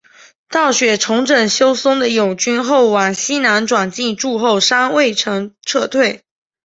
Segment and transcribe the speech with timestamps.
[0.49, 6.23] 道雪重整休松的友军后往西南转进筑后山隈城撤退。